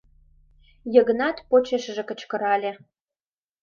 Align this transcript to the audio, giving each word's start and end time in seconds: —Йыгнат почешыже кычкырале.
—Йыгнат 0.93 1.37
почешыже 1.49 2.03
кычкырале. 2.09 2.71